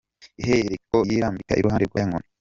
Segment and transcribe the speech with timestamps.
[0.41, 2.27] Iherako yirambika iruhande rwa ya nkoni.